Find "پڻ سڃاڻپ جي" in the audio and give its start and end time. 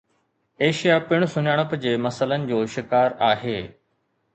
1.11-1.93